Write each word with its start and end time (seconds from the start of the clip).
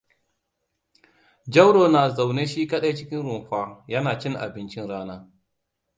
Jauroa 1.53 1.87
na 1.93 2.01
zaune 2.15 2.43
shi 2.51 2.69
kaɗai 2.71 2.95
cikin 2.97 3.23
rumfa, 3.27 3.59
yana 3.91 4.19
cin 4.19 4.33
abincin 4.45 4.85
rana. 4.91 5.15